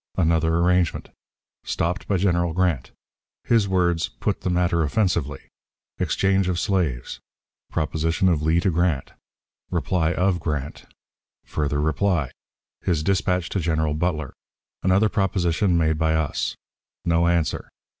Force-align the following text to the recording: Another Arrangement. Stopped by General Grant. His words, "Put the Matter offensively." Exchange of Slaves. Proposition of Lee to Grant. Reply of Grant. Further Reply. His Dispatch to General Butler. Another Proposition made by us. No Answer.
Another 0.17 0.55
Arrangement. 0.57 1.09
Stopped 1.63 2.07
by 2.07 2.17
General 2.17 2.53
Grant. 2.53 2.89
His 3.43 3.67
words, 3.67 4.09
"Put 4.09 4.41
the 4.41 4.49
Matter 4.49 4.81
offensively." 4.81 5.39
Exchange 5.99 6.49
of 6.49 6.59
Slaves. 6.59 7.19
Proposition 7.69 8.27
of 8.27 8.41
Lee 8.41 8.59
to 8.61 8.71
Grant. 8.71 9.11
Reply 9.69 10.11
of 10.13 10.39
Grant. 10.39 10.85
Further 11.43 11.79
Reply. 11.79 12.31
His 12.81 13.03
Dispatch 13.03 13.49
to 13.49 13.59
General 13.59 13.93
Butler. 13.93 14.33
Another 14.81 15.07
Proposition 15.07 15.77
made 15.77 15.99
by 15.99 16.15
us. 16.15 16.55
No 17.05 17.27
Answer. 17.27 17.69